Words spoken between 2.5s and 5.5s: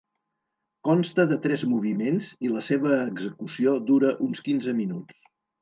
la seva execució dura uns quinze minuts.